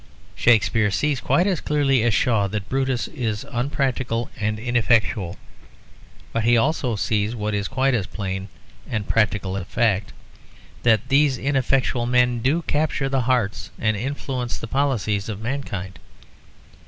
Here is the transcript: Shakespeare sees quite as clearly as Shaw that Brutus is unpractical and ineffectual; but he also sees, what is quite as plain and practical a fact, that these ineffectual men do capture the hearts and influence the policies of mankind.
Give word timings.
Shakespeare 0.33 0.89
sees 0.89 1.19
quite 1.21 1.45
as 1.45 1.61
clearly 1.61 2.01
as 2.01 2.11
Shaw 2.11 2.47
that 2.47 2.67
Brutus 2.67 3.07
is 3.09 3.45
unpractical 3.51 4.31
and 4.35 4.57
ineffectual; 4.57 5.37
but 6.33 6.43
he 6.43 6.57
also 6.57 6.95
sees, 6.95 7.35
what 7.35 7.53
is 7.53 7.67
quite 7.67 7.93
as 7.93 8.07
plain 8.07 8.47
and 8.89 9.07
practical 9.07 9.55
a 9.55 9.63
fact, 9.63 10.11
that 10.81 11.09
these 11.09 11.37
ineffectual 11.37 12.07
men 12.07 12.39
do 12.39 12.63
capture 12.63 13.09
the 13.09 13.21
hearts 13.21 13.69
and 13.77 13.95
influence 13.95 14.57
the 14.57 14.65
policies 14.65 15.29
of 15.29 15.39
mankind. 15.39 15.99